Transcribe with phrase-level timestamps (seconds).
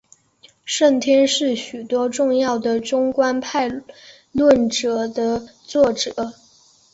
[0.65, 3.69] 圣天是许多重要的中观派
[4.31, 6.33] 论着的作者。